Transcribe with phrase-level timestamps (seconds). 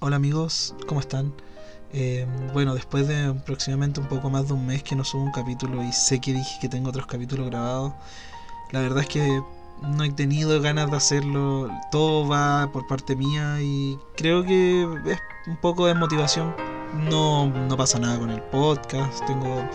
[0.00, 1.32] Hola amigos, ¿cómo están?
[1.92, 5.32] Eh, bueno, después de aproximadamente un poco más de un mes que no subo un
[5.32, 7.94] capítulo y sé que dije que tengo otros capítulos grabados,
[8.70, 9.42] la verdad es que
[9.82, 15.18] no he tenido ganas de hacerlo, todo va por parte mía y creo que es
[15.48, 16.54] un poco de motivación.
[17.10, 19.68] No, no pasa nada con el podcast, tengo...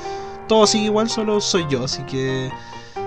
[0.48, 2.50] Todo sigue igual, solo soy yo, así que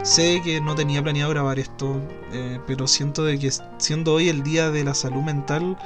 [0.03, 1.99] sé que no tenía planeado grabar esto,
[2.33, 5.79] eh, pero siento de que siendo hoy el día de la salud mental,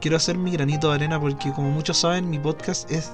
[0.00, 3.10] quiero hacer mi granito de arena porque como muchos saben, mi podcast es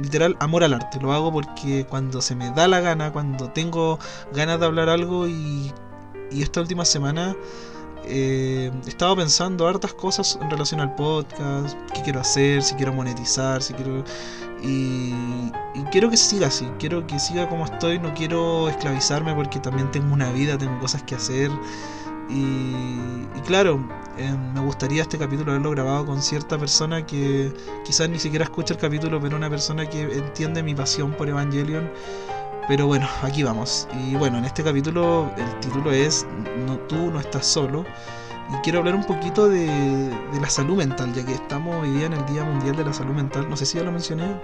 [0.00, 1.00] literal amor al arte.
[1.00, 3.98] Lo hago porque cuando se me da la gana, cuando tengo
[4.32, 5.72] ganas de hablar algo y,
[6.30, 7.36] esta última semana
[8.06, 12.92] eh, he estado pensando hartas cosas en relación al podcast, qué quiero hacer, si quiero
[12.92, 14.04] monetizar, si quiero...
[14.62, 15.12] Y,
[15.92, 20.12] quiero que siga así, quiero que siga como estoy, no quiero esclavizarme porque también tengo
[20.12, 21.50] una vida, tengo cosas que hacer.
[22.28, 27.52] Y, claro, eh, me gustaría este capítulo haberlo grabado con cierta persona que
[27.84, 31.90] quizás ni siquiera escucha el capítulo, pero una persona que entiende mi pasión por Evangelion.
[32.66, 33.86] Pero bueno, aquí vamos.
[34.06, 36.26] Y bueno, en este capítulo el título es
[36.66, 37.84] No tú no estás solo.
[38.50, 42.06] Y quiero hablar un poquito de, de la salud mental, ya que estamos hoy día
[42.06, 43.48] en el Día Mundial de la Salud Mental.
[43.48, 44.38] No sé si ya lo mencioné.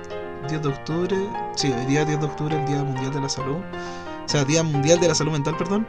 [0.48, 1.17] 10 de octubre.
[1.55, 3.59] Sí, hoy día 10 de octubre, el Día Mundial de la Salud
[4.31, 5.86] sea, Día Mundial de la Salud Mental, perdón,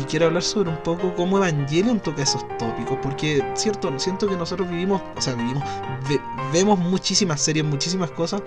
[0.00, 4.36] y quiero hablar sobre un poco cómo Evangelion toca esos tópicos, porque cierto, siento que
[4.36, 5.62] nosotros vivimos, o sea, vivimos,
[6.52, 8.42] vemos muchísimas series, muchísimas cosas,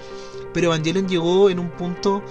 [0.53, 2.23] pero Evangelion llegó en un punto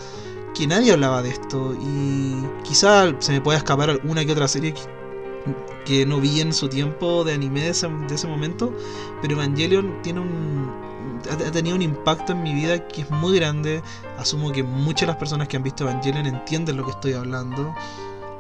[0.55, 4.75] que nadie hablaba de esto y quizá se me pueda escapar alguna que otra serie
[4.75, 4.81] que,
[5.85, 8.73] que no vi en su tiempo de anime de ese, de ese momento,
[9.21, 10.92] pero Evangelion tiene un,
[11.31, 13.83] ha tenido un impacto en mi vida que es muy grande.
[14.19, 17.75] Asumo que muchas de las personas que han visto Evangelion entienden lo que estoy hablando.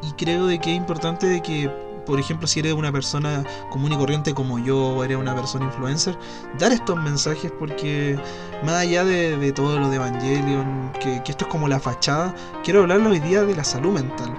[0.03, 1.71] Y creo de que es importante de que,
[2.07, 5.67] por ejemplo, si eres una persona común y corriente como yo, o eres una persona
[5.67, 6.19] influencer,
[6.59, 8.19] dar estos mensajes porque
[8.65, 12.81] más allá de, todo lo de Evangelion, que, que esto es como la fachada, quiero
[12.81, 14.35] hablar hoy día de la salud mental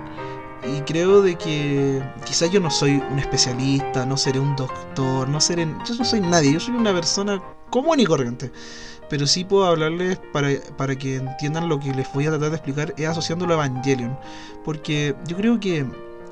[0.65, 5.41] y creo de que quizás yo no soy un especialista, no seré un doctor, no
[5.41, 7.41] seré, yo no soy nadie, yo soy una persona
[7.73, 8.51] común y corriente.
[9.09, 12.55] Pero sí puedo hablarles para, para que entiendan lo que les voy a tratar de
[12.55, 14.15] explicar, es asociándolo a Evangelion.
[14.63, 15.83] Porque yo creo que,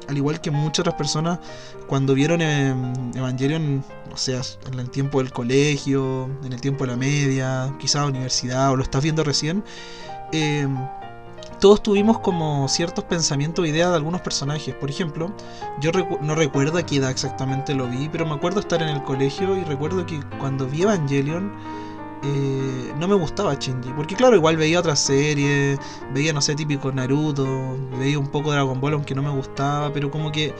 [0.08, 1.40] al igual que muchas otras personas,
[1.88, 4.42] cuando vieron Evangelion, o sea,
[4.72, 8.84] en el tiempo del colegio, en el tiempo de la media, quizás universidad, o lo
[8.84, 9.64] estás viendo recién,
[10.32, 10.68] eh,
[11.60, 14.74] todos tuvimos como ciertos pensamientos o ideas de algunos personajes.
[14.76, 15.32] Por ejemplo,
[15.80, 15.92] yo
[16.22, 19.56] no recuerdo a qué edad exactamente lo vi, pero me acuerdo estar en el colegio
[19.58, 21.52] y recuerdo que cuando vi Evangelion
[22.24, 23.92] eh, no me gustaba Shinji.
[23.94, 25.80] Porque claro, igual veía otras series,
[26.14, 30.12] veía, no sé, típico Naruto, veía un poco Dragon Ball aunque no me gustaba, pero
[30.12, 30.54] como que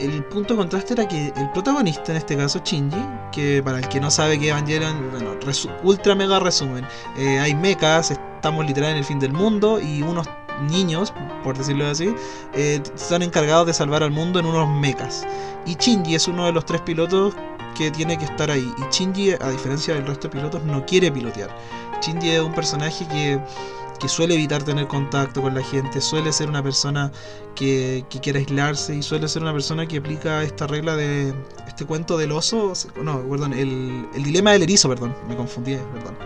[0.00, 2.98] el punto de contraste era que el protagonista, en este caso Shinji,
[3.32, 5.36] que para el que no sabe que Evangelion, bueno,
[5.82, 10.26] ultra mega resumen, eh, hay mechas, estamos literal en el fin del mundo y unos
[10.68, 11.12] niños,
[11.44, 12.14] por decirlo así,
[12.54, 15.26] eh, están encargados de salvar al mundo en unos mechas.
[15.66, 17.34] Y Shinji es uno de los tres pilotos
[17.76, 18.72] que tiene que estar ahí.
[18.78, 21.54] Y Shinji, a diferencia del resto de pilotos, no quiere pilotear.
[22.00, 23.40] Shinji es un personaje que
[24.00, 27.12] que suele evitar tener contacto con la gente, suele ser una persona
[27.54, 31.34] que, que quiere aislarse y suele ser una persona que aplica esta regla de
[31.66, 32.72] este cuento del oso,
[33.02, 36.16] no, perdón, el, el dilema del erizo, perdón, me confundí, perdón.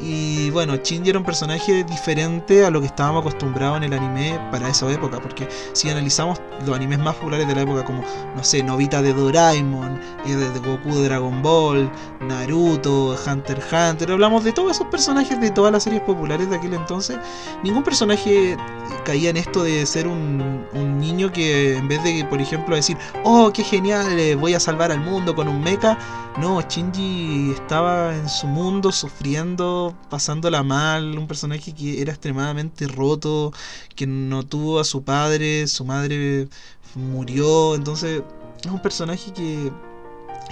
[0.00, 4.38] Y bueno, Shinji era un personaje diferente a lo que estábamos acostumbrados en el anime
[4.50, 8.02] para esa época, porque si analizamos los animes más populares de la época, como,
[8.34, 14.12] no sé, Novita de Doraemon, eh, de Goku de Dragon Ball, Naruto, Hunter x Hunter,
[14.12, 17.18] hablamos de todos esos personajes de todas las series populares de aquel entonces,
[17.62, 18.56] ningún personaje
[19.04, 22.96] caía en esto de ser un, un niño que en vez de, por ejemplo, decir,
[23.24, 25.98] oh, qué genial, eh, voy a salvar al mundo con un mecha,
[26.38, 33.52] no, Shinji estaba en su mundo sufriendo pasándola mal, un personaje que era extremadamente roto,
[33.94, 36.48] que no tuvo a su padre, su madre
[36.94, 38.22] murió, entonces
[38.64, 39.70] es un personaje que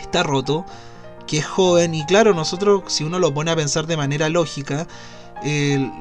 [0.01, 0.65] está roto,
[1.27, 4.87] que es joven y claro, nosotros si uno lo pone a pensar de manera lógica,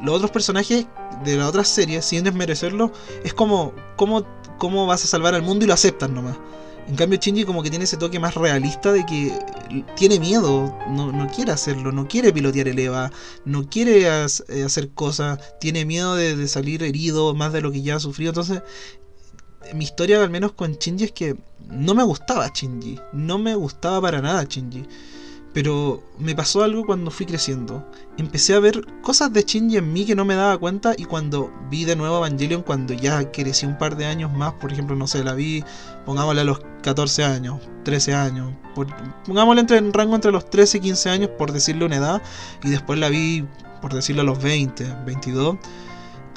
[0.04, 0.86] los otros personajes
[1.24, 2.92] de las otras series, sin desmerecerlo,
[3.24, 4.26] es como, ¿cómo,
[4.58, 6.38] ¿cómo vas a salvar al mundo y lo aceptan nomás?
[6.88, 9.32] En cambio, Shinji como que tiene ese toque más realista de que
[9.96, 13.12] tiene miedo, no, quiere hacerlo, no quiere pilotear el EVA,
[13.46, 17.96] no quiere eh, hacer cosas, tiene miedo de, salir herido más de lo que ya
[17.96, 18.32] ha sufrido.
[18.32, 18.62] Entonces,
[19.74, 21.38] mi historia al menos con Shinji es que
[21.70, 24.84] no me gustaba Shinji, no me gustaba para nada Shinji.
[25.54, 27.86] Pero me pasó algo cuando fui creciendo.
[28.18, 31.52] Empecé a ver cosas de Shinji en mí que no me daba cuenta y cuando
[31.70, 35.08] vi de nuevo Evangelion, cuando ya crecí un par de años más, por ejemplo, no
[35.08, 35.64] sé, la vi,
[36.06, 38.54] pongámosle a los 14 años, 13 años,
[39.26, 42.22] pongámosle entre, en rango entre los 13 y 15 años, por decirle una edad,
[42.64, 43.46] y después la vi,
[43.82, 45.58] por decirlo a los 20, 22,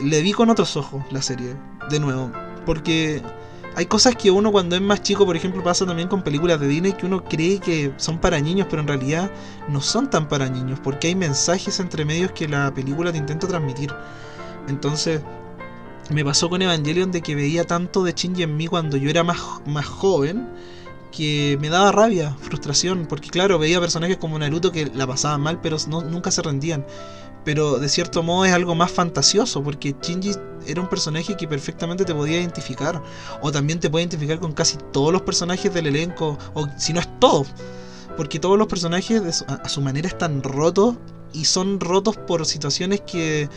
[0.03, 1.55] le vi con otros ojos la serie,
[1.89, 2.33] de nuevo,
[2.67, 3.23] porque
[3.76, 6.69] hay cosas que uno cuando es más chico, por ejemplo, pasa también con películas de
[6.69, 9.31] Disney que uno cree que son para niños, pero en realidad
[9.69, 13.49] no son tan para niños, porque hay mensajes entre medios que la película te intenta
[13.49, 13.93] transmitir.
[14.69, 15.21] Entonces,
[16.11, 19.25] me pasó con Evangelion de que veía tanto de Shinji en mí cuando yo era
[19.25, 20.49] más, más joven
[21.11, 25.61] que me daba rabia, frustración, porque claro, veía personajes como Naruto que la pasaban mal,
[25.61, 26.85] pero nunca se rendían
[27.44, 30.32] pero de cierto modo es algo más fantasioso, porque Shinji
[30.67, 33.02] era un personaje que perfectamente te podía identificar,
[33.43, 37.00] o también te puede identificar con casi todos los personajes del elenco, o si no
[37.00, 37.44] es todo,
[38.17, 40.96] porque todos los personajes a su manera están rotos
[41.32, 43.49] y son rotos por situaciones que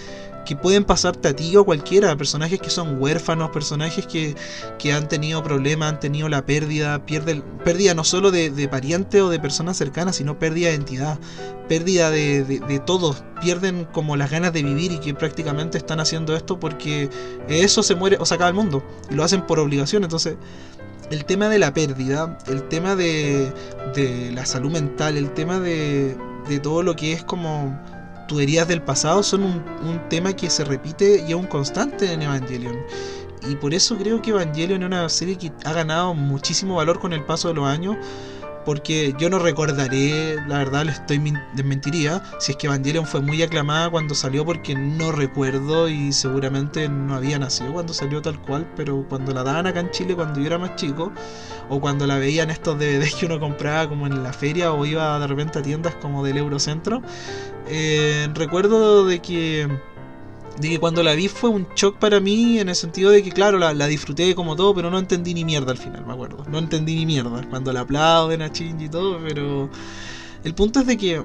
[0.48, 5.44] que pueden pasarte a ti o cualquiera, personajes que son huérfanos, personajes que, han tenido
[5.44, 9.76] problemas, han tenido la pérdida, pierde, pérdida no solo de, de parientes o de personas
[9.76, 11.20] cercanas, sino pérdida de identidad,
[11.68, 16.34] pérdida de, de, todos, pierden como las ganas de vivir y que prácticamente están haciendo
[16.34, 17.10] esto porque
[17.50, 20.38] eso se muere o se acaba el mundo, y lo hacen por obligación, entonces
[21.12, 23.52] el tema de la pérdida, el tema de,
[23.94, 26.16] de la salud mental, el tema de,
[26.48, 27.78] de todo lo que es como
[28.28, 32.78] tuberías del pasado son un, tema que se repite y es un constante en Evangelion.
[33.50, 37.14] Y por eso creo que Evangelion es una serie que ha ganado muchísimo valor con
[37.14, 37.96] el paso de los años
[38.68, 43.42] porque yo no recordaré, la verdad le estoy desmentiría, si es que Evangelion fue muy
[43.42, 48.70] aclamada cuando salió porque no recuerdo y seguramente no había nacido cuando salió tal cual,
[48.76, 51.14] pero cuando la daban acá en Chile cuando yo era más chico,
[51.70, 55.18] o cuando la veían estos DVDs que uno compraba como en la feria o iba
[55.18, 57.02] de repente a tiendas como del Eurocentro,
[57.70, 59.70] eh, recuerdo de que
[60.60, 63.32] de que cuando la vi fue un shock para mí en el sentido de que,
[63.32, 66.44] claro, la, disfruté como todo, pero no entendí ni mierda al final, me acuerdo.
[66.50, 69.70] No entendí ni mierda cuando la aplauden a Shinji y todo, pero
[70.44, 71.24] el punto es de que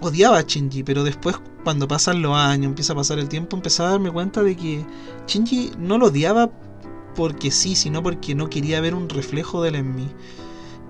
[0.00, 3.82] odiaba a Shinji, pero después cuando pasan los años, empieza a pasar el tiempo, empecé
[3.82, 4.84] a darme cuenta de que
[5.26, 6.50] Shinji no lo odiaba
[7.14, 10.08] porque sí, sino porque no quería ver un reflejo de él en mí.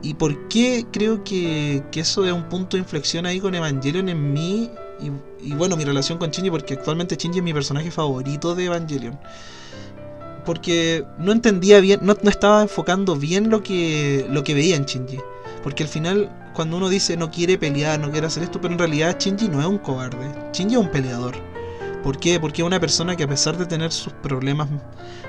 [0.03, 4.09] ¿Y por qué creo que, que eso es un punto de inflexión ahí con Evangelion
[4.09, 4.71] en mí?
[5.41, 9.19] Y, bueno, mi relación con Shinji, porque actualmente Shinji es mi personaje favorito de Evangelion.
[10.45, 15.19] Porque no entendía bien, no, estaba enfocando bien lo que, lo que veía en Shinji.
[15.63, 18.79] Porque al final, cuando uno dice no quiere pelear, no quiere hacer esto, pero en
[18.79, 20.33] realidad Shinji no es un cobarde.
[20.53, 21.37] Shinji es un peleador.
[22.03, 22.41] ¿Por qué?
[22.41, 24.69] Porque es una persona que a pesar de tener sus problemas,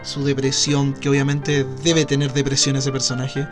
[0.04, 3.46] su depresión, que obviamente debe tener depresión ese personaje,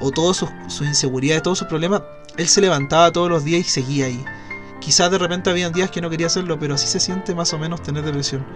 [0.00, 2.02] o todas sus, sus inseguridades, todos sus problemas,
[2.36, 4.22] él se levantaba todos los días y seguía ahí.
[4.86, 7.58] Quizás de repente habían días que no quería hacerlo, pero así se siente más o
[7.58, 8.46] menos tener depresión.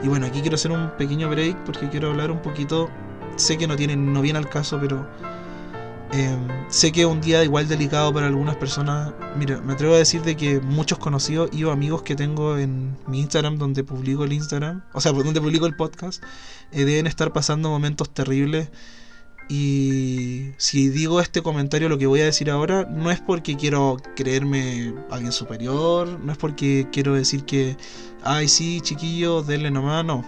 [0.00, 2.88] Y bueno, aquí quiero hacer un pequeño break porque quiero hablar un poquito.
[3.34, 5.08] Sé que no tiene, no viene al caso, pero
[6.12, 9.12] em, sé que es un día igual delicado para algunas personas.
[9.36, 13.18] Mira, me atrevo a decir de que muchos conocidos y amigos que tengo en mi
[13.18, 16.22] Instagram, donde publico el Instagram, o sea, donde publico el podcast,
[16.70, 18.68] eh, deben estar pasando momentos terribles
[19.54, 23.98] y si digo este comentario, lo que voy a decir ahora, no es porque quiero
[24.16, 27.76] creerme alguien superior, no es porque quiero decir que,
[28.24, 30.24] ay, sí, chiquillo, denle nomás, no.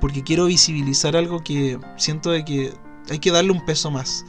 [0.00, 2.72] Porque quiero visibilizar algo que siento de que
[3.08, 4.26] hay que darle un peso más.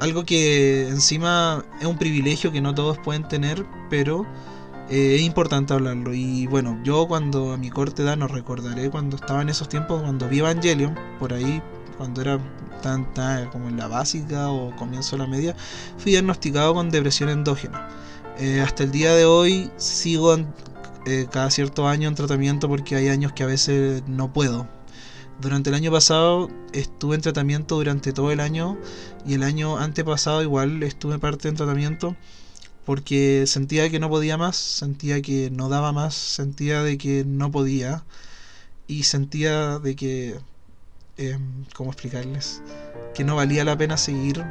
[0.00, 4.26] Algo que encima es un privilegio que no todos pueden tener, pero
[4.90, 6.12] eh, es importante hablarlo.
[6.12, 10.02] Y bueno, yo cuando a mi corte edad no recordaré cuando estaba en esos tiempos,
[10.02, 11.62] cuando vi Evangelion, por ahí,
[12.02, 12.40] cuando era
[12.82, 13.04] tan,
[13.52, 15.54] como en la básica o comienzo de la media,
[15.98, 17.88] fui diagnosticado con depresión endógena.
[18.40, 20.36] Eh, hasta el día de hoy sigo
[21.06, 24.66] eh, cada cierto año en tratamiento porque hay años que a veces no puedo.
[25.40, 28.76] Durante el año pasado estuve en tratamiento durante todo el año
[29.24, 32.16] y el año antepasado igual estuve parte en tratamiento
[32.84, 37.52] porque sentía que no podía más, sentía que no daba más, sentía de que no
[37.52, 38.04] podía
[38.88, 40.40] y sentía de que
[41.16, 41.38] eh,
[41.74, 42.62] ¿cómo explicarles?
[43.14, 44.44] Que no valía la pena seguir,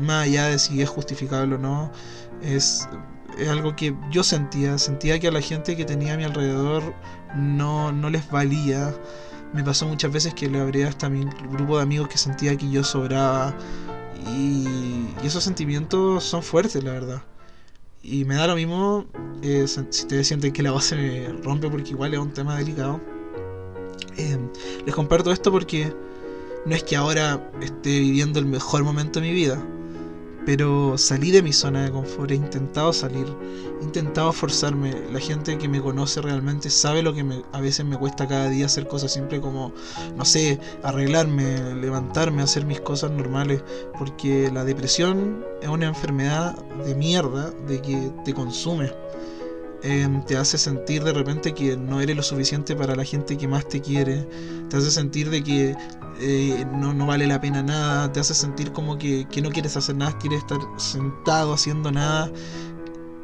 [0.00, 1.90] más allá de si es justificable o no,
[2.42, 2.88] es,
[3.38, 6.94] es algo que yo sentía, sentía que a la gente que tenía a mi alrededor
[7.36, 8.94] no, no les valía.
[9.52, 12.56] Me pasó muchas veces que le abría hasta a mi grupo de amigos que sentía
[12.56, 13.54] que yo sobraba.
[14.36, 14.66] Y,
[15.24, 17.22] esos sentimientos son fuertes, la verdad.
[18.02, 19.06] Y me da lo mismo
[19.42, 22.56] eh, si ustedes sienten que la voz se me rompe porque igual es un tema
[22.56, 23.00] delicado
[24.18, 24.48] Em,
[24.84, 25.94] les comparto esto porque
[26.66, 29.64] no es que ahora esté viviendo el mejor momento de mi vida,
[30.44, 33.26] pero salí de mi zona de confort, he intentado salir,
[33.80, 34.92] he intentado forzarme.
[35.12, 38.48] La gente que me conoce realmente sabe lo que me, a veces me cuesta cada
[38.48, 39.72] día hacer cosas siempre como,
[40.16, 43.62] no sé, arreglarme, levantarme, hacer mis cosas normales,
[43.98, 48.90] porque la depresión es una enfermedad de mierda, de que te consume.
[49.82, 53.46] Em, te hace sentir de repente que no eres lo suficiente para la gente que
[53.46, 54.26] más te quiere,
[54.68, 55.76] te hace sentir de que
[56.20, 59.76] eh, no, no, vale la pena nada, te hace sentir como que, que no quieres
[59.76, 62.30] hacer nada, quieres estar sentado haciendo nada.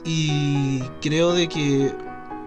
[0.04, 1.92] Y creo de que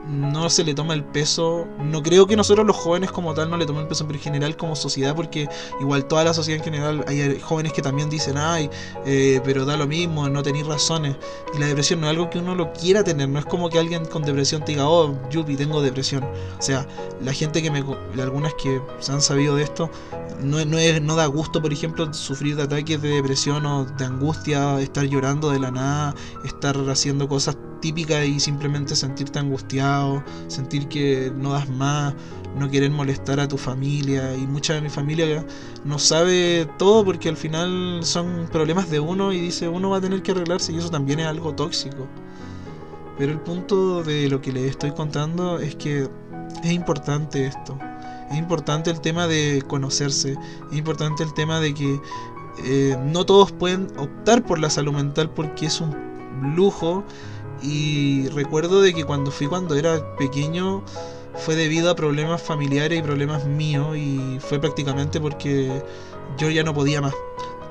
[0.07, 1.67] no se le toma el peso.
[1.79, 4.23] No creo que nosotros los jóvenes como tal no le tomen el peso, pero en
[4.23, 5.47] general como sociedad, porque
[5.81, 8.69] igual toda la sociedad en general hay jóvenes que también dicen, ay,
[9.05, 11.15] eh, pero da lo mismo, no tenéis razones.
[11.53, 13.79] Y la depresión no es algo que uno lo quiera tener, no es como que
[13.79, 16.23] alguien con depresión te diga, oh, Yupi, tengo depresión.
[16.23, 16.87] O sea,
[17.21, 17.83] la gente que me,
[18.21, 19.89] algunas que se han sabido de esto,
[20.41, 24.05] no, no, es, no da gusto, por ejemplo, sufrir de ataques de depresión o de
[24.05, 30.89] angustia, estar llorando de la nada, estar haciendo cosas típica y simplemente sentirte angustiado, sentir
[30.89, 32.13] que no das más,
[32.59, 35.45] no querer molestar a tu familia y mucha de mi familia
[35.85, 40.01] no sabe todo porque al final son problemas de uno y dice uno va a
[40.01, 42.07] tener que arreglarse y eso también es algo tóxico.
[43.17, 46.09] Pero el punto de lo que les estoy contando es que
[46.61, 47.79] es importante esto.
[48.29, 50.35] Es importante el tema de conocerse.
[50.69, 52.01] Es importante el tema de que
[52.65, 55.95] eh, no todos pueden optar por la salud mental porque es un
[56.55, 57.03] lujo
[57.61, 60.83] y recuerdo de que cuando fui cuando era pequeño
[61.35, 65.83] fue debido a problemas familiares y problemas míos y fue prácticamente porque
[66.37, 67.13] yo ya no podía más.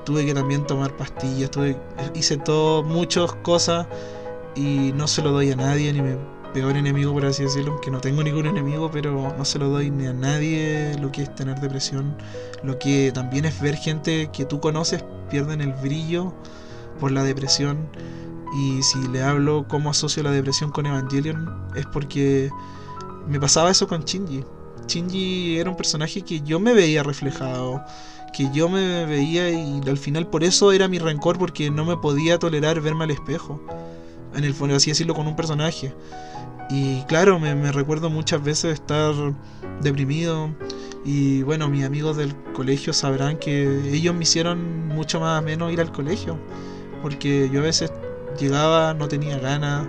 [0.05, 1.77] Tuve que también tomar pastillas, tuve,
[2.15, 3.87] hice todo, muchas cosas
[4.55, 6.15] y no se lo doy a nadie, ni mi
[6.53, 9.91] peor enemigo por así decirlo, aunque no tengo ningún enemigo, pero no se lo doy
[9.91, 12.15] ni a nadie lo que es tener depresión,
[12.63, 16.33] lo que también es ver gente que tú conoces pierden el brillo
[16.99, 17.89] por la depresión
[18.55, 22.49] y si le hablo cómo asocio la depresión con Evangelion, es porque
[23.27, 24.43] me pasaba eso con Shinji.
[24.87, 27.83] Shinji era un personaje que yo me veía reflejado,
[28.33, 31.97] que yo me veía y al final por eso era mi rencor, porque no me
[31.97, 33.61] podía tolerar verme al espejo.
[34.35, 35.93] En el fondo, así decirlo, con un personaje.
[36.69, 39.13] Y claro, me, recuerdo muchas veces estar
[39.81, 40.49] deprimido.
[41.05, 45.79] Y bueno, mis amigos del colegio sabrán que ellos me hicieron mucho más menos ir
[45.81, 46.37] al colegio.
[47.01, 47.91] Porque yo a veces
[48.37, 49.87] llegaba, no tenía ganas,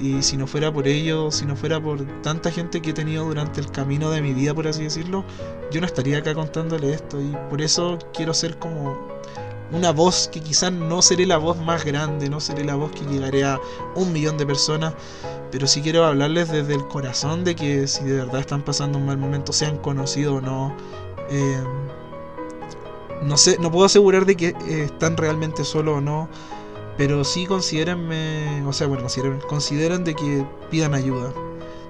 [0.00, 3.24] y si no fuera por ello, si no fuera por tanta gente que he tenido
[3.24, 5.24] durante el camino de mi vida, por así decirlo,
[5.70, 7.20] yo no estaría acá contándole esto.
[7.20, 8.98] Y por eso quiero ser como
[9.70, 13.04] una voz que quizás no seré la voz más grande, no seré la voz que
[13.04, 13.60] llegaré a
[13.94, 14.94] un millón de personas,
[15.50, 19.06] pero sí quiero hablarles desde el corazón de que si de verdad están pasando un
[19.06, 20.76] mal momento, sean conocidos o no.
[21.30, 21.62] Eh,
[23.22, 26.28] no sé, no puedo asegurar de que eh, están realmente solos o no
[26.96, 29.06] pero sí considérenme, o sea, bueno,
[29.48, 31.32] consideren, de que pidan ayuda.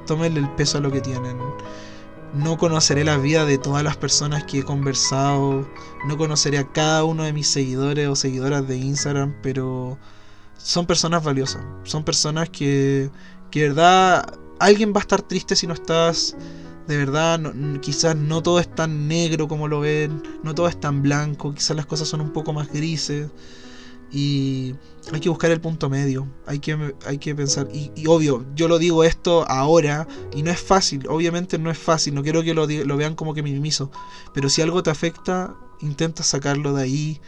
[0.06, 1.38] Tómenle el peso a lo que tienen.
[2.34, 5.68] No conoceré la vida de todas las personas que he conversado.
[6.06, 9.98] No conoceré a cada uno de mis seguidores o seguidoras de Instagram, pero
[10.56, 11.62] son personas valiosas.
[11.84, 13.10] Son personas que,
[13.50, 16.36] que de verdad, alguien va a estar triste si no estás.
[16.86, 17.40] De verdad,
[17.80, 21.76] quizás no todo es tan negro como lo ven, no todo es tan blanco, quizás
[21.76, 23.30] las cosas son un poco más grises.
[24.12, 24.74] Y
[25.10, 28.78] hay que buscar el punto medio, hay que, hay que pensar, y, obvio, yo lo
[28.78, 32.66] digo esto ahora, y no es fácil, obviamente no es fácil, no quiero que lo,
[32.66, 33.90] lo vean como que minimizo,
[34.34, 37.20] pero si algo te afecta, intenta sacarlo de ahí,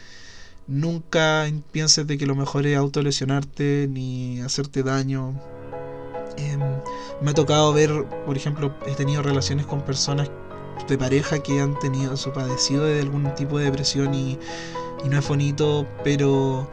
[0.66, 5.34] nunca pienses de que lo mejor es autolesionarte ni hacerte daño.
[6.36, 6.60] Em,
[7.22, 10.30] me ha tocado ver, por ejemplo, he tenido relaciones con personas
[10.88, 14.38] de pareja que han tenido su padecido de algún tipo de depresión y
[15.04, 16.70] y no es bonito, pero,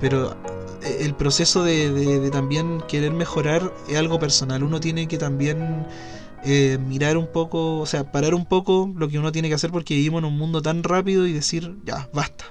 [0.00, 0.36] pero
[0.82, 4.62] eh, el proceso de, también querer mejorar es algo personal.
[4.62, 5.86] Uno tiene que también
[6.44, 9.70] eh, mirar un poco, o sea, parar un poco lo que uno tiene que hacer
[9.70, 12.44] porque vivimos en un mundo tan rápido y decir, ya, basta.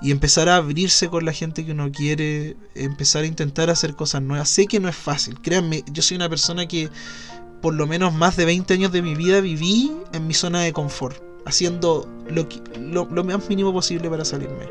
[0.00, 4.20] Y empezar a abrirse con la gente que uno quiere, empezar a intentar hacer cosas
[4.22, 4.48] nuevas.
[4.48, 6.90] Sé que no es fácil, créanme, yo soy una persona que
[7.60, 10.72] por lo menos más de 20 años de mi vida viví en mi zona de
[10.72, 12.46] confort haciendo lo,
[12.78, 14.70] lo, lo más mínimo posible para salirme.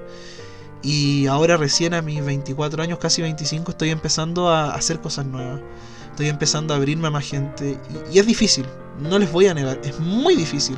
[0.83, 5.61] Y ahora recién a mis 24 años, casi 25, estoy empezando a hacer cosas nuevas.
[6.09, 7.77] Estoy empezando a abrirme a más gente.
[8.11, 8.65] Y, es difícil,
[8.99, 10.77] no les voy a negar, es muy difícil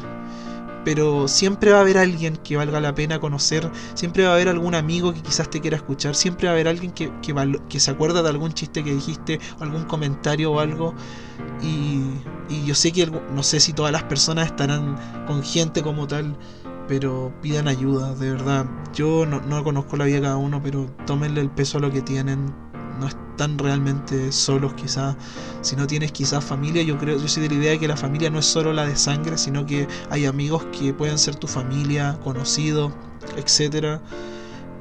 [0.86, 4.50] pero siempre va a haber alguien que valga la pena conocer, siempre va a haber
[4.50, 7.10] algún amigo que quizás te quiera escuchar, siempre va a haber alguien que,
[7.70, 10.94] que, se acuerda de algún chiste que dijiste, o algún comentario o algo.
[11.62, 12.02] Y,
[12.50, 14.98] y, yo sé que no sé si todas las personas estarán
[15.28, 16.36] con gente como tal,
[16.88, 18.66] pero pidan ayuda, de verdad.
[18.94, 21.92] Yo no, no conozco la vida de cada uno, pero tómenle el peso a lo
[21.92, 22.54] que tienen.
[23.00, 25.16] No están realmente solos quizás.
[25.62, 27.98] Si no tienes quizás familia, yo creo, yo soy de la idea de que la
[27.98, 31.48] familia no es solo la de sangre, sino que hay amigos que pueden ser tu
[31.48, 32.94] familia, conocidos,
[33.38, 34.02] etcétera.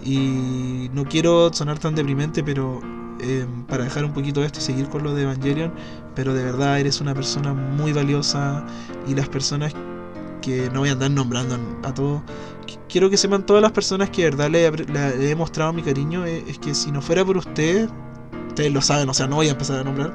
[0.04, 2.81] Y no quiero sonar tan deprimente, pero
[3.21, 5.73] eh, para dejar un poquito esto y seguir con lo de Evangelion,
[6.14, 8.64] pero de verdad eres una persona muy valiosa
[9.07, 9.75] y las personas
[10.40, 12.23] que no voy a andar nombrando a todos,
[12.88, 16.45] quiero que sepan todas las personas que de verdad le, he mostrado mi cariño, eh,
[16.47, 17.88] es, que si no fuera por ustedes,
[18.49, 20.14] ustedes lo saben, o sea, no voy a empezar a nombrar,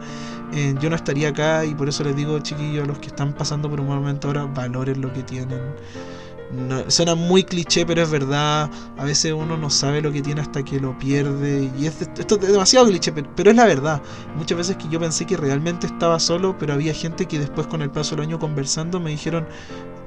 [0.54, 3.70] eh, yo no estaría acá y por eso les digo, chiquillos, los que están pasando
[3.70, 5.60] por un momento ahora, valoren lo que tienen
[6.88, 8.70] suena muy cliché, pero es verdad.
[8.98, 11.70] A veces uno no sabe lo que tiene hasta que lo pierde.
[11.78, 14.02] Y es, esto es demasiado cliché, pero, es la verdad.
[14.36, 17.82] Muchas veces que yo pensé que realmente estaba solo, pero había gente que después con
[17.82, 19.48] el paso del año conversando me dijeron,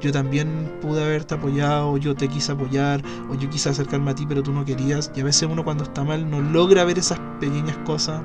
[0.01, 4.25] yo también pude haberte apoyado, yo te quise apoyar, o yo quise acercarme a ti,
[4.27, 5.13] pero tú no querías.
[5.15, 8.23] Y a veces uno cuando está mal no logra ver esas pequeñas cosas.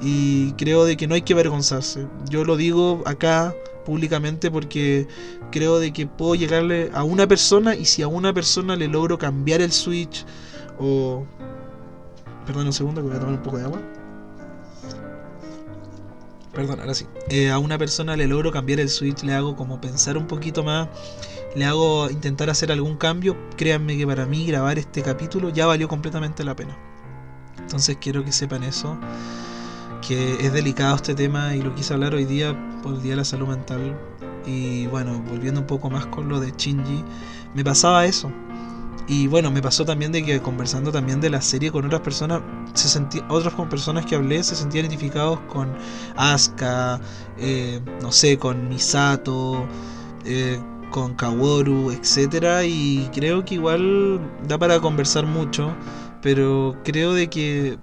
[0.00, 2.06] Y creo de que no hay que avergonzarse.
[2.30, 3.52] Yo lo digo acá
[3.88, 5.08] públicamente porque
[5.50, 9.16] creo de que puedo llegarle a una persona y si a una persona le logro
[9.16, 10.26] cambiar el switch
[10.78, 11.24] o...
[12.44, 13.80] Perdón un segundo que voy a tomar un poco de agua.
[16.52, 17.06] Perdón, ahora sí.
[17.30, 20.62] Eh, a una persona le logro cambiar el switch, le hago como pensar un poquito
[20.62, 20.88] más,
[21.56, 23.38] le hago intentar hacer algún cambio.
[23.56, 26.76] Créanme que para mí grabar este capítulo ya valió completamente la pena.
[27.58, 28.98] Entonces quiero que sepan eso
[30.06, 33.16] que es delicado este tema y lo quise hablar hoy día por el Día de
[33.16, 33.98] la Salud Mental.
[34.46, 37.04] Y bueno, volviendo un poco más con lo de Shinji,
[37.54, 38.32] me pasaba eso.
[39.08, 42.42] Y bueno, me pasó también de que conversando también de la serie con otras personas,
[42.74, 45.72] se sentí, otras personas que hablé se sentían identificados con
[46.16, 47.00] Asuka,
[47.38, 49.66] eh, no sé, con Misato,
[50.26, 52.64] eh, con Kaworu, etc.
[52.66, 55.74] Y creo que igual da para conversar mucho,
[56.20, 57.78] pero creo de que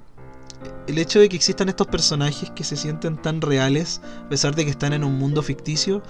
[0.88, 4.65] el hecho de que existan estos personajes que se sienten tan reales, a pesar de
[4.65, 6.01] que están en un mundo ficticio,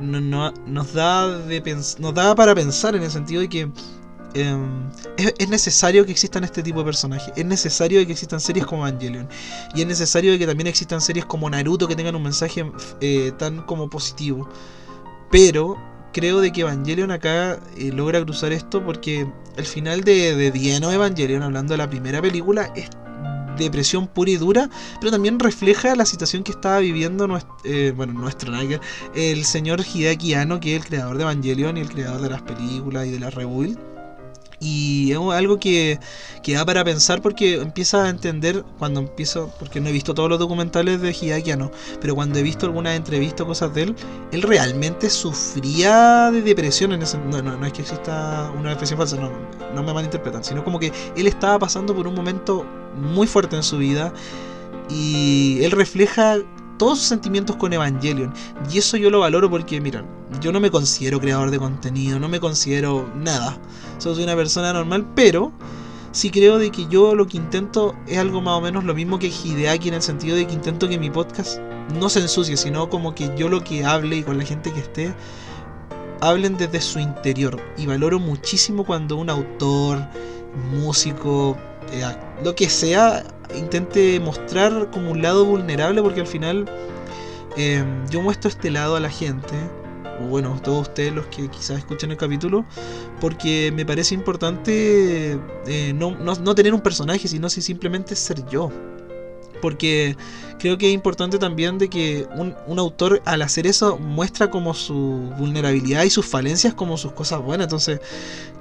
[0.00, 1.62] no, nos, da de
[2.36, 3.70] para pensar en el sentido de que
[4.34, 7.32] em, es, necesario que existan este tipo de personajes.
[7.36, 9.28] Es necesario que existan series como Evangelion.
[9.74, 13.62] Y es necesario que también existan series como Naruto que tengan un mensaje eh, tan
[13.62, 14.48] como positivo.
[15.30, 15.76] Pero
[16.12, 21.42] creo de que Evangelion acá eh, logra cruzar esto porque el final de, de Evangelion,
[21.42, 22.90] hablando de la primera película, es
[23.56, 28.12] depresión pura y dura, pero también refleja la situación que estaba viviendo nuestro, eh, bueno,
[28.12, 28.46] nuestro
[29.14, 32.42] el señor Hideaki Anno, que es el creador de Evangelion y el creador de las
[32.42, 33.78] películas y de la Rebuild.
[34.58, 36.00] Y es algo que,
[36.42, 40.30] que, da para pensar porque empieza a entender cuando empiezo, porque no he visto todos
[40.30, 43.96] los documentales de Hideaki Anno, pero cuando he visto algunas entrevistas o cosas de él,
[44.32, 48.98] él realmente sufría de depresión en ese no, no, no es que exista una depresión
[48.98, 49.30] falsa, no,
[49.74, 52.64] no me malinterpretan, sino como que él estaba pasando por un momento
[52.96, 54.12] muy fuerte en su vida
[54.88, 56.38] y él refleja
[56.78, 58.32] todos sus sentimientos con Evangelion.
[58.72, 60.06] Y eso yo lo valoro porque, miran,
[60.40, 63.58] yo no me considero creador de contenido, no me considero nada.
[63.98, 65.52] Soy una persona normal, pero
[66.12, 69.18] sí creo de que yo lo que intento es algo más o menos lo mismo
[69.18, 71.58] que Hideaki en el sentido de que intento que mi podcast
[71.98, 74.80] no se ensucie, sino como que yo lo que hable y con la gente que
[74.80, 75.14] esté
[76.20, 77.60] hablen desde su interior.
[77.76, 79.98] Y valoro muchísimo cuando un autor,
[80.72, 81.56] músico,
[81.92, 82.04] eh,
[82.44, 83.24] lo que sea,
[83.56, 86.66] intente mostrar como un lado vulnerable porque al final
[87.56, 89.54] eh, yo muestro este lado a la gente,
[90.20, 92.64] o bueno, todos ustedes los que quizás escuchen el capítulo,
[93.20, 98.70] porque me parece importante eh, no, no, tener un personaje, sino simplemente ser yo
[99.60, 100.16] porque
[100.58, 105.32] creo que es importante también de que un, autor al hacer eso muestra como su
[105.38, 107.66] vulnerabilidad y sus falencias como sus cosas buenas.
[107.66, 108.00] Entonces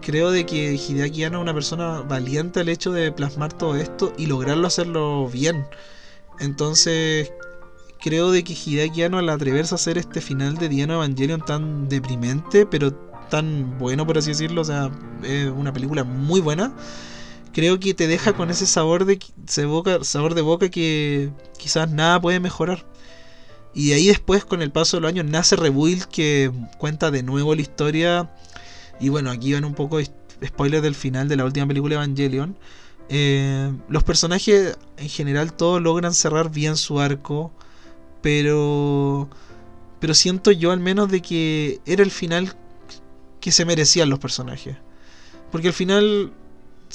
[0.02, 4.14] creo de que Hideaki Anno es una persona valiente al hecho de plasmar todo esto
[4.18, 5.66] y lograrlo hacerlo bien.
[6.40, 7.32] Entonces
[8.00, 11.90] creo de que Hideaki Anno al atreverse a hacer este final de Diano Evangelion tan
[11.90, 12.94] deprimente, pero
[13.30, 14.92] tan bueno por así decirlo, o sea,
[15.24, 16.74] es una película muy buena
[17.56, 22.42] creo que te deja con ese sabor de, sabor de boca que quizás nada puede
[22.42, 22.86] mejorar.
[23.74, 27.56] Y ahí después, con el paso de los años, nace Rebuild que cuenta de nuevo
[27.56, 28.30] la historia.
[29.00, 30.00] Y bueno, aquí van un poco
[30.46, 32.58] spoilers del final de la última película Evangelion.
[33.08, 37.54] Eh, los personajes en general todos logran cerrar bien su arco.
[38.22, 39.30] Pero.
[40.02, 42.54] Pero siento yo al menos de que era el final
[43.40, 44.76] que se merecían los personajes.
[45.52, 46.34] Porque al final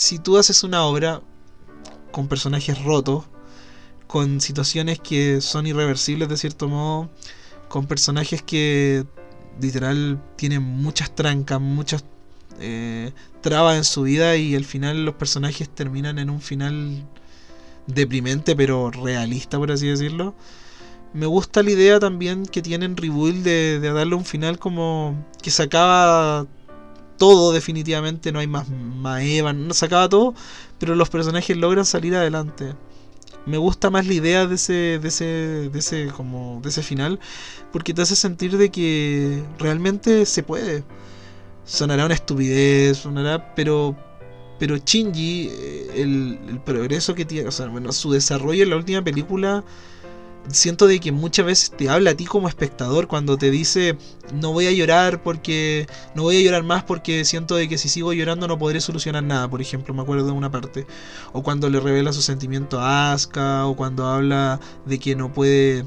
[0.00, 1.20] si tú haces una obra
[2.10, 3.26] con personajes rotos,
[4.06, 7.10] con situaciones que son irreversibles de cierto modo,
[7.68, 9.04] con personajes que
[9.60, 12.02] literal tienen muchas trancas, muchas
[12.60, 17.06] eh, trabas en su vida y al final los personajes terminan en un final
[17.86, 20.34] deprimente pero realista por así decirlo.
[21.12, 25.50] Me gusta la idea también que tienen Rebuild de, de darle un final como que
[25.50, 26.46] se acaba
[27.20, 30.34] todo definitivamente, no hay más Maeva, no se acaba todo,
[30.78, 32.74] pero los personajes logran salir adelante.
[33.46, 35.24] Me gusta más la idea de ese, de ese,
[35.70, 37.20] de ese, como, de ese final,
[37.72, 40.82] porque te hace sentir de que realmente se puede.
[41.64, 43.94] Sonará una estupidez, sonará, pero,
[44.58, 48.76] pero Shinji, eh, el, el progreso que tiene, o sea, bueno, su desarrollo en la
[48.76, 49.62] última película
[50.48, 53.96] siento de que muchas veces te habla a ti como espectador cuando te dice
[54.34, 57.88] no voy a llorar porque no voy a llorar más porque siento de que si
[57.88, 60.86] sigo llorando no podré solucionar nada, por ejemplo, me acuerdo de una parte,
[61.32, 65.84] o cuando le revela su sentimiento a Asuka o cuando habla de que no puede,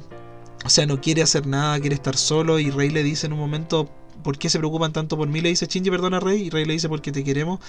[0.65, 3.39] o sea, no quiere hacer nada, quiere estar solo y Rey le dice en un
[3.39, 3.89] momento
[4.23, 5.41] ¿Por qué se preocupan tanto por mí?
[5.41, 6.43] Le dice Shinji, perdona Rey.
[6.43, 7.59] Y Rey le dice porque te queremos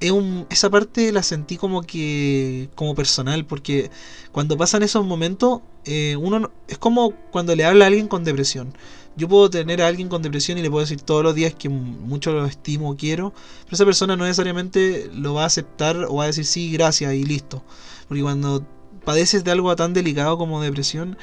[0.00, 3.90] esa parte la sentí como que como personal porque
[4.32, 8.76] cuando pasan esos momentos eh, uno es como cuando le habla a alguien con depresión.
[9.16, 11.68] Yo puedo tener a alguien con depresión y le puedo decir todos los días que
[11.68, 13.32] mucho lo estimo quiero
[13.64, 17.14] pero esa persona no necesariamente lo va a aceptar o va a decir sí gracias
[17.14, 17.62] y listo
[18.08, 18.66] porque cuando
[19.04, 21.16] padeces de algo tan delicado como depresión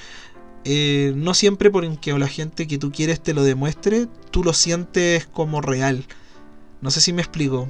[0.63, 5.25] eh, no siempre porque la gente que tú quieres te lo demuestre tú lo sientes
[5.25, 6.05] como real.
[6.81, 7.67] No sé si me explico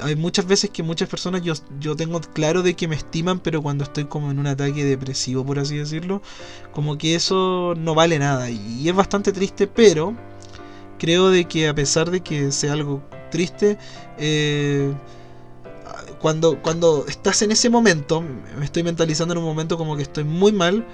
[0.00, 3.62] hay muchas veces que muchas personas yo, yo tengo claro de que me estiman, pero
[3.62, 6.22] cuando estoy como en un ataque depresivo, por así decirlo,
[6.72, 8.50] como que eso no vale nada.
[8.50, 10.14] Y es bastante triste, pero
[10.98, 13.78] creo de que a pesar de que sea algo triste,
[14.18, 14.92] eh,
[16.20, 18.22] cuando, cuando estás en ese momento,
[18.58, 20.86] me estoy mentalizando en un momento como que estoy muy mal,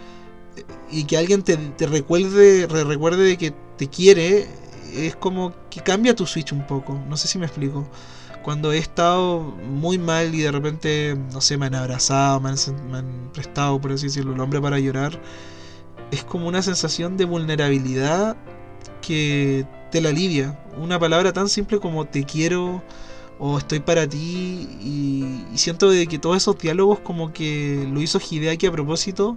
[0.90, 4.48] y que alguien te, te recuerde, recuerde de que te quiere,
[4.92, 7.00] es como que cambia tu switch un poco.
[7.08, 7.88] No sé si me explico
[8.42, 13.30] cuando he estado muy mal y de repente, no sé, me han abrazado, me han,
[13.32, 15.20] prestado, por así decirlo, el hombre para llorar,
[16.10, 18.36] es como una sensación de vulnerabilidad
[19.02, 20.58] que te la alivia.
[20.78, 22.82] Una palabra tan simple como te quiero
[23.38, 28.20] o estoy para ti y, siento de que todos esos diálogos como que lo hizo
[28.20, 29.36] Hideaki a propósito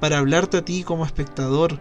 [0.00, 1.78] para hablarte a ti como espectador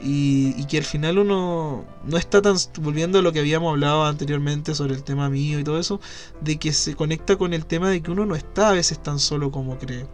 [0.00, 4.74] y, que al final uno no está tan volviendo a lo que habíamos hablado anteriormente
[4.74, 6.00] sobre el tema mío y todo eso,
[6.40, 9.18] de que se conecta con el tema de que uno no está a veces tan
[9.18, 10.06] solo como cree.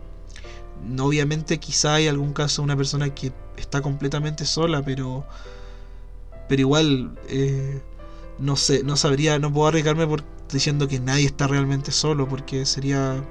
[1.01, 5.25] Obviamente quizá hay algún caso de una persona que está completamente sola, pero
[6.49, 7.81] pero igual eh,
[8.39, 12.67] no sé, no sabría, no puedo arriesgarme por diciendo que nadie está realmente solo, porque
[12.67, 13.25] sería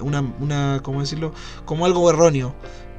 [0.00, 1.32] una, una ¿cómo decirlo?
[1.64, 2.54] Como algo erróneo.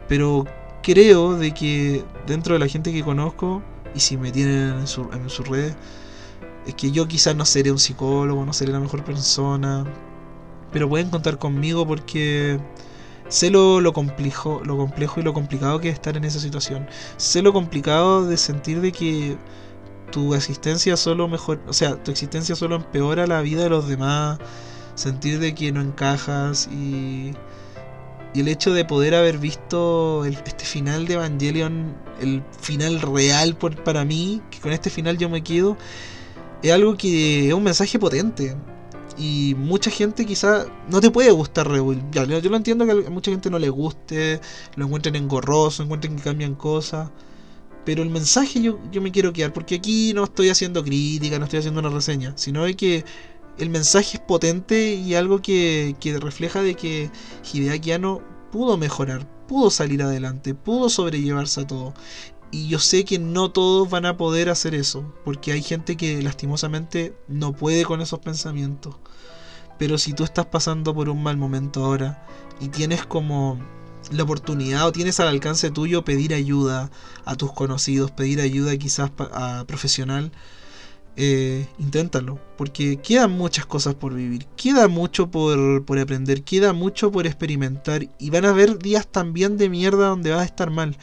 [0.07, 0.45] Pero
[0.83, 3.63] creo de que dentro de la gente que conozco,
[3.95, 5.75] y si me tienen en, su, en sus redes,
[6.67, 9.85] es que yo quizás no seré un psicólogo, no seré la mejor persona,
[10.71, 12.59] pero pueden contar conmigo porque
[13.29, 16.87] sé lo, lo, complejo, lo complejo y lo complicado que es estar en esa situación.
[17.17, 19.37] Sé lo complicado de sentir de que
[20.11, 24.39] tu existencia solo mejor, o sea, tu existencia solo empeora la vida de los demás,
[24.95, 27.33] sentir de que no encajas y
[28.33, 33.75] y el hecho de poder haber visto este final de Evangelion, el final real por,
[33.83, 35.77] para mí, que con este final yo me quedo,
[36.63, 38.55] es algo que es un mensaje potente.
[39.15, 42.11] Y mucha gente quizá no te puede gustar Rebuild.
[42.11, 44.41] Yo lo entiendo que a mucha gente no le guste,
[44.75, 47.11] lo encuentren engorroso, encuentren que cambian cosas.
[47.85, 51.45] Pero el mensaje yo, yo me quiero quedar, porque aquí no estoy haciendo crítica, no
[51.45, 53.05] estoy haciendo una reseña, sino de que
[53.57, 57.11] el mensaje es potente y algo que, refleja de que
[57.51, 61.93] Hideaki Anno pudo mejorar, pudo salir adelante, pudo sobrellevarse a todo.
[62.51, 66.21] Y yo sé que no todos van a poder hacer eso, porque hay gente que
[66.21, 68.95] lastimosamente no puede con esos pensamientos.
[69.79, 72.27] Pero si tú estás pasando por un mal momento ahora
[72.59, 73.59] y tienes como
[74.11, 76.91] la oportunidad o tienes al alcance tuyo pedir ayuda
[77.25, 80.31] a tus conocidos, pedir ayuda quizás a profesional,
[81.15, 87.11] eh, inténtalo, porque quedan muchas cosas por vivir, queda mucho por, por, aprender, queda mucho
[87.11, 90.97] por experimentar y van a haber días también de mierda donde vas a estar mal.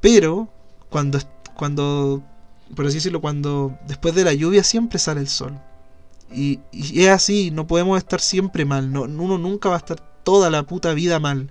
[0.00, 0.48] Pero
[0.88, 1.18] cuando,
[1.56, 2.22] cuando,
[2.76, 5.58] por así decirlo, cuando después de la lluvia siempre sale el sol.
[6.32, 9.98] Y, y es así, no podemos estar siempre mal, no, uno nunca va a estar
[10.22, 11.48] toda la puta vida mal,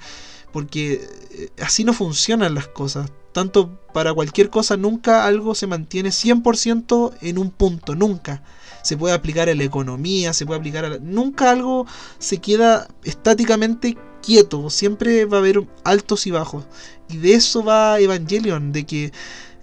[0.54, 1.02] porque
[1.32, 7.17] eh, así no funcionan las cosas tanto para cualquier cosa, nunca algo se mantiene 100%
[7.21, 8.41] en un punto, nunca.
[8.82, 10.97] Se puede aplicar a la economía, se puede aplicar a la...
[10.97, 11.86] Nunca algo
[12.17, 16.65] se queda estáticamente quieto, siempre va a haber altos y bajos.
[17.10, 19.12] Y de eso va Evangelion, de que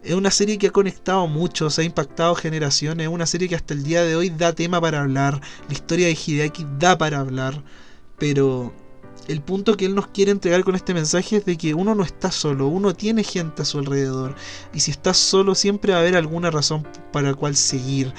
[0.04, 3.56] Es una serie que ha conectado mucho, se ha impactado generaciones, es una serie que
[3.56, 7.18] hasta el día de hoy da tema para hablar, la historia de Hideaki da para
[7.18, 7.64] hablar,
[8.18, 8.72] pero
[9.28, 12.02] el punto que él nos quiere entregar con este mensaje es de que uno no
[12.02, 14.34] está solo, uno tiene gente a su alrededor,
[14.72, 18.12] y si estás solo siempre va a haber alguna razón para la cual seguir,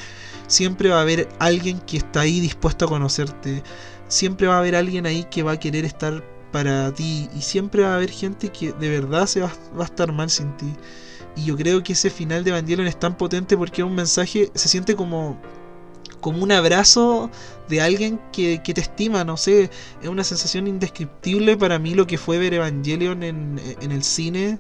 [0.48, 3.64] siempre va a haber alguien que está ahí dispuesto a conocerte,
[4.08, 7.84] siempre va a haber alguien ahí que va a querer estar para ti, y siempre
[7.84, 10.74] va a haber gente que de verdad se va, a estar mal sin ti.
[11.36, 14.50] Y yo creo que ese final de Evangelion es tan potente porque es un mensaje,
[14.56, 15.38] se siente como,
[16.26, 17.30] como un abrazo
[17.70, 19.70] de alguien que, te estima, no sé,
[20.02, 24.58] es una sensación indescriptible para mí lo que fue ver Evangelion en, el cine,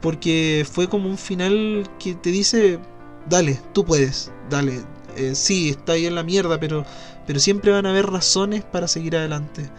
[0.00, 2.80] porque fue como un final que te dice,
[3.28, 4.80] dale, tú puedes, dale,
[5.16, 6.84] eh, sí, está ahí en la mierda, pero,
[7.28, 9.70] pero siempre van a haber razones para seguir adelante.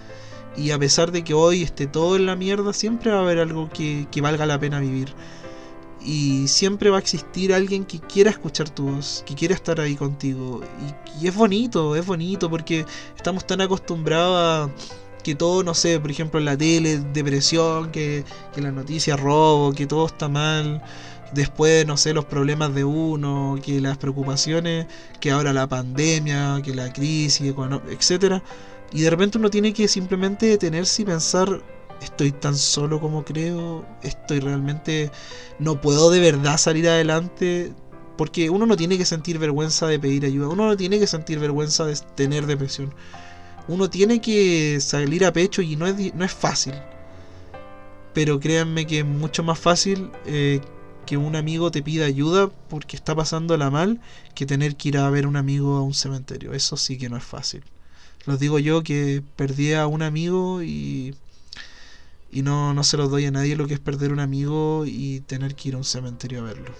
[0.55, 3.39] Y a pesar de que hoy esté todo en la mierda, siempre va a haber
[3.39, 5.13] algo que, que valga la pena vivir
[6.05, 9.95] y siempre va a existir alguien que quiera escuchar tu voz, que quiera estar ahí
[9.95, 10.61] contigo.
[11.21, 12.85] Y, es bonito, es bonito porque
[13.15, 14.73] estamos tan acostumbrados a
[15.23, 19.73] que todo, no sé, por ejemplo en la tele, depresión, que, que la noticia robo,
[19.73, 20.81] que todo está mal.
[21.33, 24.85] Después, no sé, los problemas de uno, que las preocupaciones,
[25.19, 27.53] que ahora la pandemia, que la crisis,
[27.89, 28.43] etcétera.
[28.91, 31.63] Y de repente uno tiene que simplemente detenerse y pensar,
[32.03, 35.11] estoy tan solo como creo, estoy realmente,
[35.59, 37.73] no puedo de verdad salir adelante,
[38.17, 41.39] porque uno no tiene que sentir vergüenza de pedir ayuda, uno no tiene que sentir
[41.39, 42.93] vergüenza de tener depresión,
[43.67, 46.73] uno tiene que salir a pecho y no es, no es fácil,
[48.13, 50.61] pero créanme que es mucho más fácil eh,
[51.05, 53.99] que un amigo te pida ayuda porque está pasándola mal
[54.35, 57.09] que tener que ir a ver a un amigo a un cementerio, eso sí que
[57.09, 57.63] no es fácil.
[58.25, 61.13] Los digo yo que perdí a un amigo y
[62.33, 65.21] y no, no se los doy a nadie lo que es perder un amigo y
[65.21, 66.71] tener que ir a un cementerio a verlo.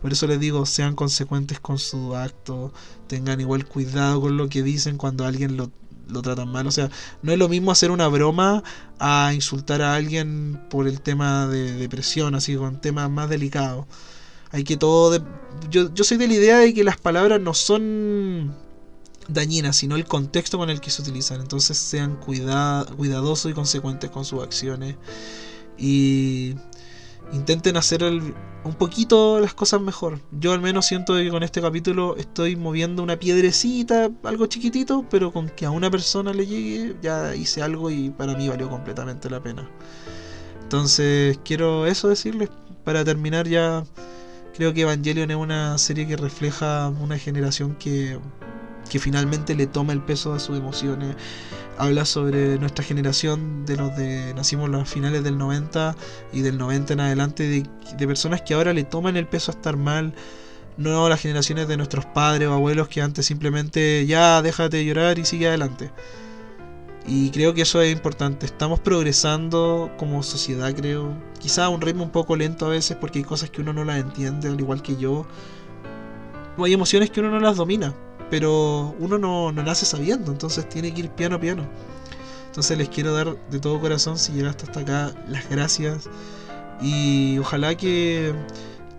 [0.00, 2.72] Por eso les digo, sean consecuentes con su acto,
[3.06, 5.70] tengan igual cuidado con lo que dicen cuando alguien lo,
[6.08, 6.66] lo tratan mal.
[6.66, 6.90] O sea,
[7.22, 8.62] no es lo mismo hacer una broma
[8.98, 13.86] a insultar a alguien por el tema de depresión, así con temas más delicados.
[14.50, 15.24] Hay que todo...
[15.70, 18.54] Yo, yo soy de la idea de que las palabras no son
[19.28, 21.40] dañina, sino el contexto con el que se utilizan.
[21.40, 24.96] Entonces sean cuidadosos y consecuentes con sus acciones.
[25.76, 26.54] Y
[27.32, 30.20] intenten hacer un poquito las cosas mejor.
[30.30, 35.32] Yo al menos siento que con este capítulo estoy moviendo una piedrecita, algo chiquitito, pero
[35.32, 39.28] con que a una persona le llegue, ya hice algo y para mí valió completamente
[39.30, 39.68] la pena.
[40.62, 42.50] Entonces quiero eso decirles.
[42.84, 43.82] Para terminar ya,
[44.54, 48.18] creo que Evangelion es una serie que refleja una generación que
[48.88, 51.16] que finalmente le toma el peso de sus emociones.
[51.76, 55.96] Habla sobre nuestra generación de los de nacimos los finales del 90
[56.32, 57.66] y del 90 en adelante,
[57.98, 60.14] de, personas que ahora le toman el peso a estar mal.
[60.76, 65.24] No las generaciones de nuestros padres o abuelos que antes simplemente ya déjate llorar y
[65.24, 65.90] sigue adelante.
[67.06, 68.46] Y creo que eso es importante.
[68.46, 71.14] Estamos progresando como sociedad, creo.
[71.38, 73.84] Quizá a un ritmo un poco lento a veces porque hay cosas que uno no
[73.84, 75.26] las entiende, al igual que yo.
[76.56, 77.94] O hay emociones que uno no las domina
[78.30, 81.66] pero uno no, nace sabiendo, entonces tiene que ir piano a piano.
[82.46, 86.08] Entonces les quiero dar de todo corazón, si llegaste hasta acá, las gracias.
[86.80, 88.34] Y ojalá que,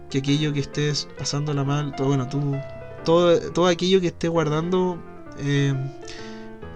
[0.10, 2.56] que aquello que estés pasándola mal, todo, bueno, tú,
[3.04, 4.98] todo, todo aquello que estés guardando,
[5.40, 5.74] eh,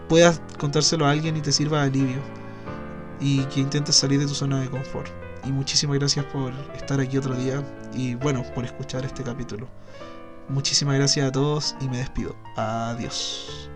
[0.08, 2.20] puedas contárselo a alguien y te sirva de alivio.
[3.22, 5.12] Y que intentes salir de tu zona de confort.
[5.46, 7.62] Y muchísimas gracias por estar aquí otro día
[7.94, 9.68] y bueno, por escuchar este capítulo.
[10.50, 12.36] Muchísimas gracias a todos y me despido.
[12.56, 13.70] Adiós.